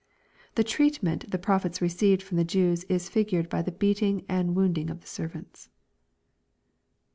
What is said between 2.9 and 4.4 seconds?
figured by the beating